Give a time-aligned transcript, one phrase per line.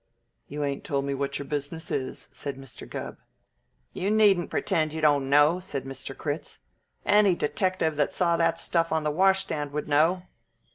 [0.47, 2.89] "You ain't told me what your business is," said Mr.
[2.89, 3.17] Gubb.
[3.93, 6.17] "You needn't pretend you don't know," said Mr.
[6.17, 6.57] Critz.
[7.05, 10.23] "Any detective that saw that stuff on the washstand would know."